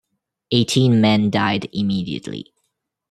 Eighteen 0.49 0.99
men 0.99 1.29
died 1.29 1.69
immediately. 1.73 2.55